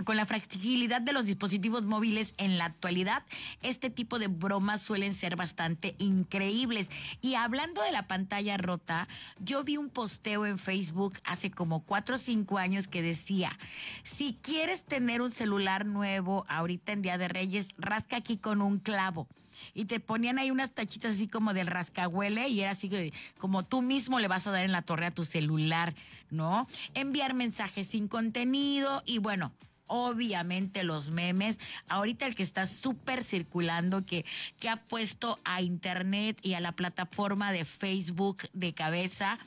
[0.04, 3.24] con la fragilidad de los dispositivos móviles en la actualidad,
[3.62, 6.90] este tipo de bromas suelen ser bastante increíbles.
[7.22, 9.08] Y hablando de la pantalla rota,
[9.40, 13.58] yo vi un posteo en Facebook hace como cuatro o cinco años que decía,
[14.04, 18.80] si quieres tener un celular nuevo ahorita en Día de Reyes, rasca aquí con un
[18.80, 19.28] clavo
[19.74, 22.90] y te ponían ahí unas tachitas así como del rascahuele y era así
[23.38, 25.94] como tú mismo le vas a dar en la torre a tu celular,
[26.30, 26.68] ¿no?
[26.94, 29.52] Enviar mensajes sin contenido y bueno,
[29.92, 31.60] obviamente los memes.
[31.90, 34.26] Ahorita el que está súper circulando, que,
[34.60, 39.38] que ha puesto a internet y a la plataforma de Facebook de cabeza,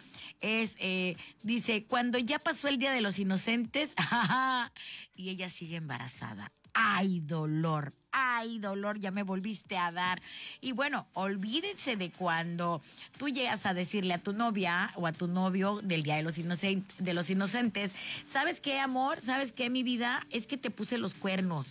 [0.42, 3.90] es, eh, dice, cuando ya pasó el Día de los Inocentes,
[5.16, 6.52] y ella sigue embarazada.
[6.74, 7.94] ¡Ay, dolor!
[8.14, 10.22] ay, dolor, ya me volviste a dar.
[10.60, 12.80] Y bueno, olvídense de cuando
[13.18, 17.30] tú llegas a decirle a tu novia o a tu novio del Día de los,
[17.30, 17.92] Inocentes,
[18.26, 19.20] ¿sabes qué, amor?
[19.20, 20.26] ¿Sabes qué, mi vida?
[20.30, 21.66] Es que te puse los cuernos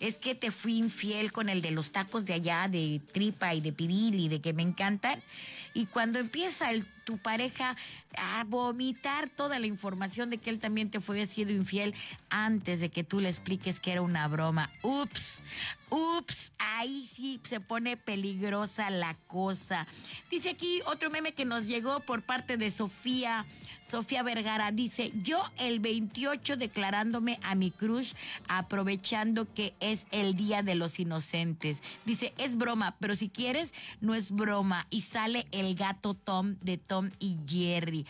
[0.00, 3.60] es que te fui infiel con el de los tacos de allá, de tripa y
[3.60, 5.22] de piril y de que me encantan.
[5.74, 6.70] Y cuando empieza
[7.04, 7.76] tu pareja
[8.16, 11.94] a vomitar toda la información de que él también te fue sido infiel
[12.30, 14.70] antes de que tú le expliques que era una broma.
[14.82, 15.40] Ups,
[15.90, 19.86] ups, ahí sí se pone peligrosa la cosa.
[20.30, 23.46] Dice aquí otro meme que nos llegó por parte de Sofía.
[23.80, 28.14] Sofía Vergara dice, yo el 28 declarándome a mi crush,
[28.48, 31.78] aprovechando que es el Día de los Inocentes.
[32.06, 34.86] Dice, es broma, pero si quieres, no es broma.
[34.88, 38.06] Y sale el gato Tom de Tom y Jerry.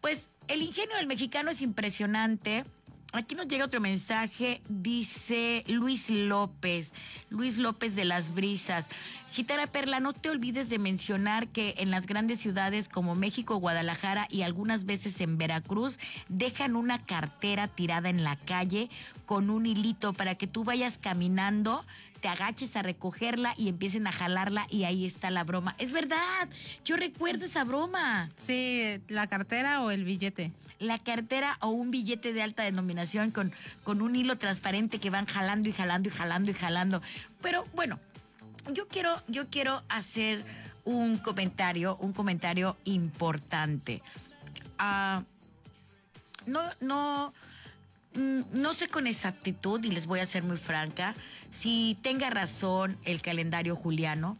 [0.00, 2.64] Pues el ingenio del mexicano es impresionante.
[3.12, 6.92] Aquí nos llega otro mensaje, dice Luis López,
[7.30, 8.86] Luis López de las Brisas.
[9.32, 14.26] Gitara Perla, no te olvides de mencionar que en las grandes ciudades como México, Guadalajara
[14.30, 15.98] y algunas veces en Veracruz
[16.28, 18.88] dejan una cartera tirada en la calle
[19.24, 21.84] con un hilito para que tú vayas caminando
[22.20, 25.74] te agaches a recogerla y empiecen a jalarla y ahí está la broma.
[25.78, 26.48] Es verdad,
[26.84, 28.30] yo recuerdo esa broma.
[28.36, 30.52] Sí, la cartera o el billete.
[30.78, 33.52] La cartera o un billete de alta denominación con,
[33.84, 37.02] con un hilo transparente que van jalando y jalando y jalando y jalando.
[37.42, 37.98] Pero bueno,
[38.72, 40.44] yo quiero, yo quiero hacer
[40.84, 44.02] un comentario, un comentario importante.
[44.78, 45.22] Ah,
[46.46, 47.32] no, no,
[48.16, 51.14] no sé con exactitud, y les voy a ser muy franca,
[51.50, 54.36] si tenga razón el calendario juliano,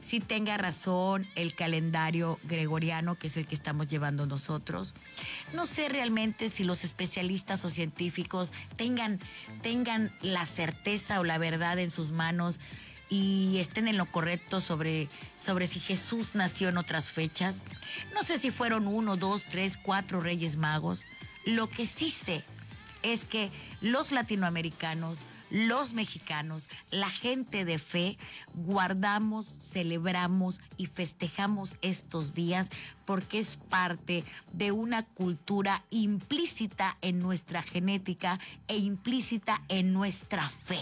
[0.00, 4.94] si tenga razón el calendario gregoriano, que es el que estamos llevando nosotros.
[5.54, 9.20] No sé realmente si los especialistas o científicos tengan,
[9.62, 12.58] tengan la certeza o la verdad en sus manos
[13.08, 15.08] y estén en lo correcto sobre,
[15.38, 17.62] sobre si Jesús nació en otras fechas.
[18.12, 21.04] No sé si fueron uno, dos, tres, cuatro reyes magos.
[21.44, 22.42] Lo que sí sé
[23.02, 23.50] es que
[23.80, 25.18] los latinoamericanos,
[25.50, 28.16] los mexicanos, la gente de fe,
[28.54, 32.70] guardamos, celebramos y festejamos estos días
[33.04, 40.80] porque es parte de una cultura implícita en nuestra genética e implícita en nuestra fe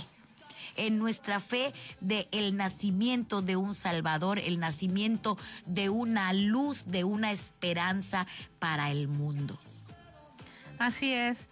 [0.76, 7.04] en nuestra fe de el nacimiento de un Salvador, el nacimiento de una luz, de
[7.04, 8.26] una esperanza
[8.58, 9.58] para el mundo.
[10.78, 11.48] Así es.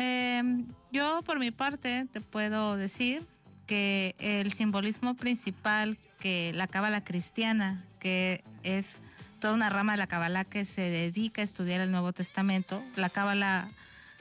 [0.00, 3.22] Em, yo por mi parte te puedo decir
[3.66, 8.96] que el simbolismo principal que la cábala cristiana, que es
[9.40, 13.10] toda una rama de la cábala que se dedica a estudiar el Nuevo Testamento, la
[13.10, 13.68] cábala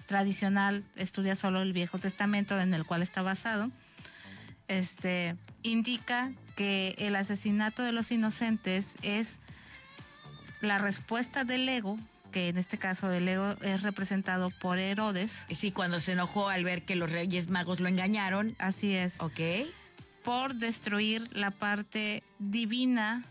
[0.07, 3.69] tradicional estudia solo el Viejo Testamento en el cual está basado,
[4.67, 9.39] este, indica que el asesinato de los inocentes es
[10.61, 11.97] la respuesta del ego
[12.29, 15.45] que en este caso el ego es representado por Herodes.
[15.53, 18.55] Sí, cuando se enojó al ver que los reyes magos lo engañaron.
[18.59, 19.19] Así es.
[19.19, 19.39] Ok.
[20.23, 23.23] Por destruir la parte divina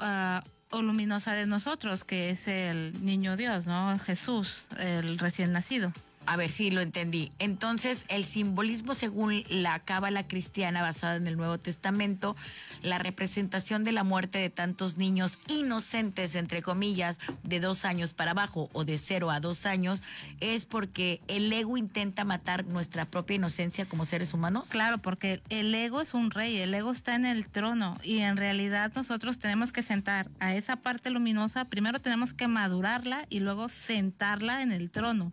[0.00, 3.98] ah, o luminosa de nosotros, que es el niño Dios, ¿no?
[3.98, 5.92] Jesús, el recién nacido.
[6.26, 7.32] A ver si lo entendí.
[7.38, 12.36] Entonces, el simbolismo según la cábala cristiana basada en el Nuevo Testamento,
[12.82, 18.32] la representación de la muerte de tantos niños inocentes, entre comillas, de dos años para
[18.32, 20.02] abajo o de cero a dos años,
[20.40, 24.68] es porque el ego intenta matar nuestra propia inocencia como seres humanos.
[24.68, 28.36] Claro, porque el ego es un rey, el ego está en el trono y en
[28.36, 33.68] realidad nosotros tenemos que sentar a esa parte luminosa, primero tenemos que madurarla y luego
[33.68, 35.32] sentarla en el trono.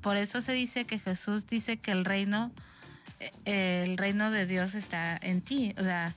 [0.00, 2.52] Por eso se dice que Jesús dice que el reino,
[3.44, 5.74] eh, el reino de Dios está en ti.
[5.78, 6.14] O sea,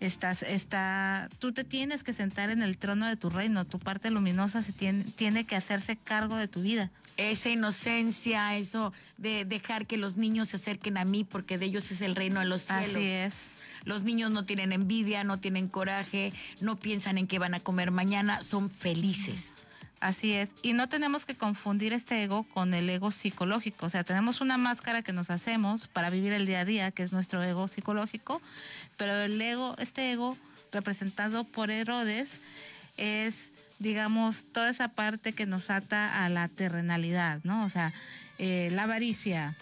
[0.00, 3.64] estás, está, tú te tienes que sentar en el trono de tu reino.
[3.64, 6.90] Tu parte luminosa se tiene, tiene que hacerse cargo de tu vida.
[7.16, 11.90] Esa inocencia, eso de dejar que los niños se acerquen a mí porque de ellos
[11.90, 12.88] es el reino de los cielos.
[12.88, 13.34] Así es.
[13.84, 17.90] Los niños no tienen envidia, no tienen coraje, no piensan en qué van a comer
[17.90, 19.52] mañana, son felices.
[20.02, 20.48] Así es.
[20.62, 23.86] Y no tenemos que confundir este ego con el ego psicológico.
[23.86, 27.04] O sea, tenemos una máscara que nos hacemos para vivir el día a día, que
[27.04, 28.42] es nuestro ego psicológico,
[28.96, 30.36] pero el ego, este ego
[30.72, 32.30] representado por Herodes,
[32.96, 37.64] es, digamos, toda esa parte que nos ata a la terrenalidad, ¿no?
[37.64, 37.92] O sea,
[38.38, 39.54] eh, la avaricia,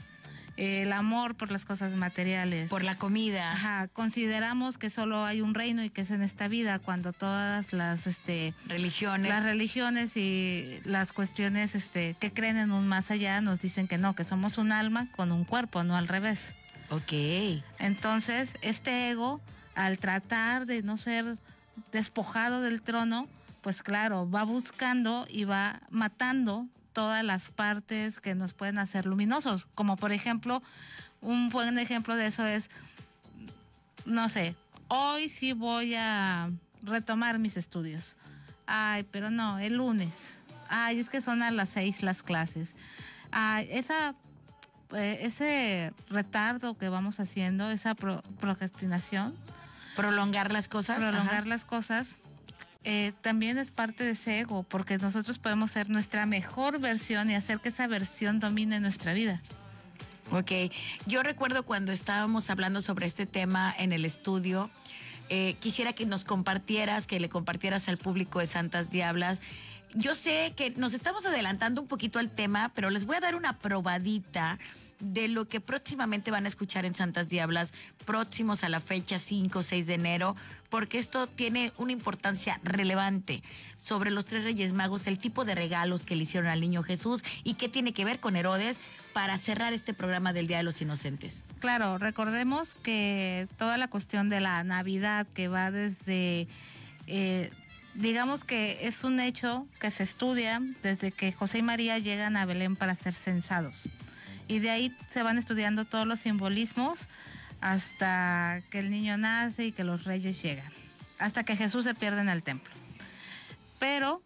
[0.60, 2.68] el amor por las cosas materiales.
[2.68, 3.52] Por la comida.
[3.52, 7.72] Ajá, consideramos que solo hay un reino y que es en esta vida, cuando todas
[7.72, 9.30] las este religiones.
[9.30, 13.96] Las religiones y las cuestiones este que creen en un más allá nos dicen que
[13.96, 16.54] no, que somos un alma con un cuerpo, no al revés.
[16.90, 17.12] Ok.
[17.78, 19.40] Entonces, este ego,
[19.74, 21.38] al tratar de no ser
[21.90, 23.26] despojado del trono,
[23.62, 26.66] pues claro, va buscando y va matando
[27.00, 29.64] todas las partes que nos pueden hacer luminosos.
[29.74, 30.62] Como por ejemplo,
[31.22, 32.68] un buen ejemplo de eso es,
[34.04, 34.54] no sé,
[34.88, 36.50] hoy sí voy a
[36.82, 38.18] retomar mis estudios.
[38.66, 40.12] Ay, pero no, el lunes.
[40.68, 42.74] Ay, es que son a las seis las clases.
[43.32, 44.14] Ay, esa,
[44.92, 49.34] eh, ese retardo que vamos haciendo, esa procrastinación.
[49.96, 50.98] Prolongar las cosas.
[50.98, 52.16] Prolongar las cosas
[52.84, 57.34] eh, también es parte de ese ego, porque nosotros podemos ser nuestra mejor versión y
[57.34, 59.40] hacer que esa versión domine nuestra vida.
[60.32, 60.52] Ok,
[61.06, 64.70] yo recuerdo cuando estábamos hablando sobre este tema en el estudio,
[65.28, 69.40] eh, quisiera que nos compartieras, que le compartieras al público de Santas Diablas,
[69.94, 73.34] yo sé que nos estamos adelantando un poquito al tema, pero les voy a dar
[73.34, 74.58] una probadita
[75.00, 77.72] de lo que próximamente van a escuchar en Santas Diablas,
[78.04, 80.36] próximos a la fecha 5 o 6 de enero,
[80.68, 83.42] porque esto tiene una importancia relevante
[83.76, 87.22] sobre los tres Reyes Magos, el tipo de regalos que le hicieron al niño Jesús
[87.42, 88.76] y qué tiene que ver con Herodes
[89.12, 91.42] para cerrar este programa del Día de los Inocentes.
[91.58, 96.46] Claro, recordemos que toda la cuestión de la Navidad que va desde...
[97.06, 97.50] Eh,
[97.94, 102.44] digamos que es un hecho que se estudia desde que José y María llegan a
[102.44, 103.90] Belén para ser censados
[104.50, 107.06] y de ahí se van estudiando todos los simbolismos
[107.60, 110.72] hasta que el niño nace y que los reyes llegan,
[111.20, 112.72] hasta que Jesús se pierde en el templo.
[113.78, 114.22] Pero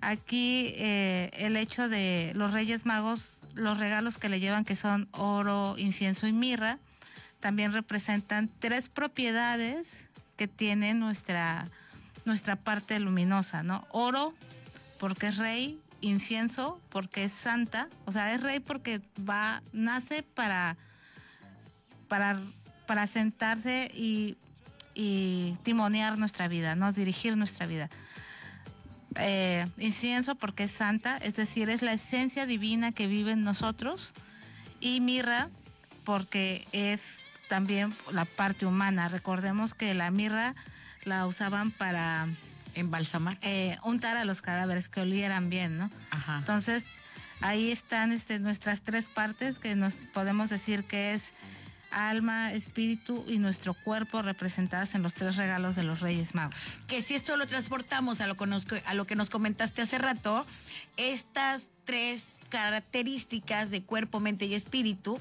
[0.00, 5.08] aquí eh, el hecho de los reyes magos, los regalos que le llevan que son
[5.10, 6.78] oro, incienso y mirra,
[7.40, 10.04] también representan tres propiedades
[10.36, 11.66] que tiene nuestra,
[12.24, 13.84] nuestra parte luminosa, ¿no?
[13.90, 14.32] Oro,
[15.00, 20.76] porque es rey, incienso porque es santa, o sea, es rey porque va, nace para,
[22.08, 22.40] para,
[22.86, 24.36] para sentarse y,
[25.62, 26.90] timonear nuestra vida, ¿no?
[26.90, 27.90] dirigir nuestra vida.
[29.18, 34.14] Eh, incienso porque es santa, es decir, es la esencia divina que vive en nosotros.
[34.80, 35.50] Y mirra
[36.04, 37.02] porque es
[37.48, 39.08] también la parte humana.
[39.08, 40.54] Recordemos que la mirra
[41.04, 42.26] la usaban para
[42.76, 43.38] embalsamar.
[43.42, 45.90] Eh, untar a los cadáveres que olieran bien, ¿no?
[46.10, 46.38] Ajá.
[46.38, 46.84] Entonces,
[47.40, 51.32] ahí están este, nuestras tres partes que nos podemos decir que es
[51.90, 56.74] alma, espíritu y nuestro cuerpo representadas en los tres regalos de los Reyes Magos.
[56.88, 58.36] Que si esto lo transportamos a lo,
[58.84, 60.46] a lo que nos comentaste hace rato,
[60.96, 65.18] estas tres características de cuerpo, mente y espíritu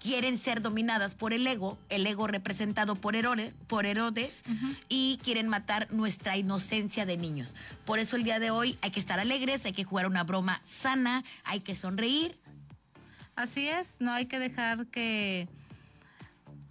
[0.00, 4.42] quieren ser dominadas por el ego, el ego representado por Herodes, por Herodes
[4.88, 7.54] y quieren matar nuestra inocencia de niños.
[7.84, 10.60] Por eso el día de hoy hay que estar alegres, hay que jugar una broma
[10.64, 12.34] sana, hay que sonreír.
[13.36, 15.46] Así es, no hay que dejar que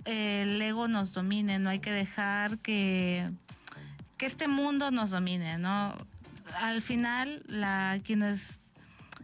[0.06, 3.30] el ego nos domine, no hay que dejar que,
[4.18, 5.96] que este mundo nos domine, ¿no?
[6.62, 8.59] Al final, la, quienes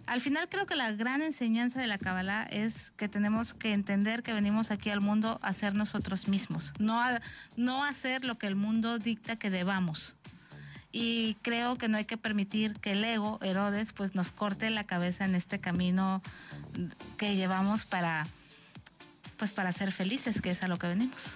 [0.07, 4.23] al final creo que la gran enseñanza de la Kabbalah es que tenemos que entender
[4.23, 7.19] que venimos aquí al mundo a ser nosotros mismos, no a,
[7.57, 10.15] no hacer lo que el mundo dicta que debamos.
[10.91, 14.85] Y creo que no hay que permitir que el ego, Herodes, pues nos corte la
[14.85, 16.21] cabeza en este camino
[17.17, 18.25] que llevamos para,
[19.37, 21.35] pues para ser felices, que es a lo que venimos.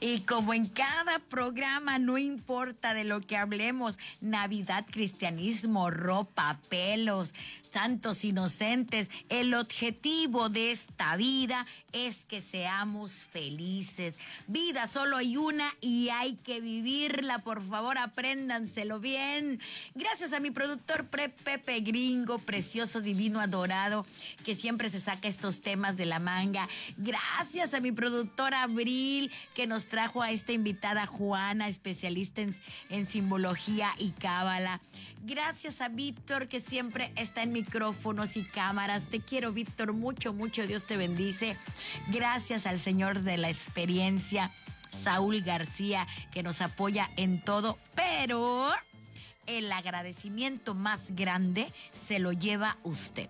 [0.00, 7.34] Y como en cada programa, no importa de lo que hablemos, Navidad, cristianismo, ropa, pelos,
[7.78, 14.16] santos inocentes, el objetivo de esta vida es que seamos felices.
[14.48, 17.38] Vida solo hay una y hay que vivirla.
[17.38, 19.60] Por favor, apréndanselo bien.
[19.94, 24.04] Gracias a mi productor Pepe Gringo, precioso, divino, adorado,
[24.44, 26.68] que siempre se saca estos temas de la manga.
[26.96, 32.56] Gracias a mi productor Abril, que nos trajo a esta invitada Juana, especialista en,
[32.88, 34.80] en simbología y cábala.
[35.22, 39.08] Gracias a Víctor, que siempre está en micrófonos y cámaras.
[39.08, 40.66] Te quiero, Víctor, mucho, mucho.
[40.66, 41.58] Dios te bendice.
[42.06, 44.50] Gracias al Señor de la experiencia,
[44.88, 48.70] Saúl García, que nos apoya en todo, pero
[49.46, 53.28] el agradecimiento más grande se lo lleva usted.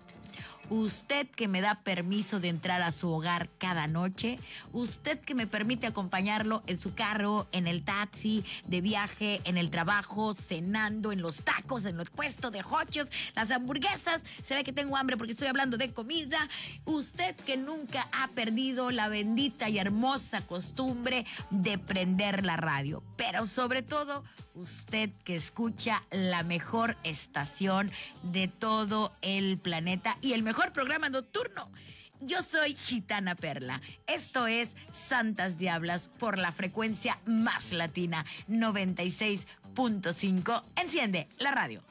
[0.69, 4.37] Usted que me da permiso de entrar a su hogar cada noche.
[4.71, 9.71] Usted que me permite acompañarlo en su carro, en el taxi, de viaje, en el
[9.71, 14.21] trabajo, cenando, en los tacos, en los puestos de hochos, las hamburguesas.
[14.43, 16.47] Se ve que tengo hambre porque estoy hablando de comida.
[16.85, 23.03] Usted que nunca ha perdido la bendita y hermosa costumbre de prender la radio.
[23.17, 27.91] Pero sobre todo, usted que escucha la mejor estación
[28.23, 31.71] de todo el planeta y el mejor programa nocturno.
[32.19, 33.79] Yo soy Gitana Perla.
[34.07, 40.61] Esto es Santas Diablas por la frecuencia más latina 96.5.
[40.75, 41.81] Enciende la radio.